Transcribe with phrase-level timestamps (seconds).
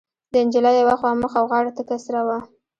[0.33, 2.37] د نجلۍ يوه خوا مخ او غاړه تکه سره وه.